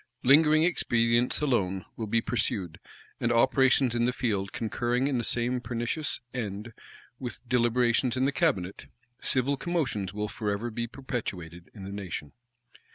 [0.23, 2.79] Lingering expedients alone will be pursued;
[3.19, 6.73] and operations in the field concurring in the same pernicious end
[7.19, 8.87] with deliberations in the cabinet,
[9.19, 12.31] civil commotions will forever be perpetuated in the nation.